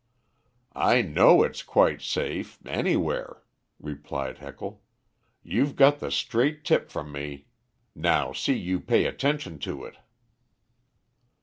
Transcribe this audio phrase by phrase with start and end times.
[0.73, 3.43] "I know it's quite safe anywhere,"
[3.79, 4.81] replied Heckle.
[5.43, 7.45] "You've got the straight tip from me;
[7.93, 9.97] now see you pay attention to it."